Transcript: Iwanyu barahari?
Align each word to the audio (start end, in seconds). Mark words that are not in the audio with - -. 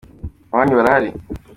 Iwanyu 0.51 0.77
barahari? 0.79 1.09